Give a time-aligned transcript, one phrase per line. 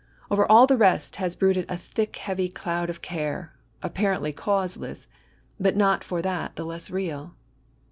[0.31, 3.53] Over all the rest has brooded a thick heavy cloud of care,
[3.83, 5.07] apparently causeless,
[5.59, 7.35] but not for that the less real.